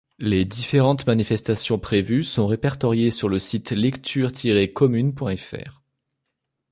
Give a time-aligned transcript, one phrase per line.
[0.17, 5.81] Les différentes manifestations prévues sont répertoriées sur le site lectures-communes.fr.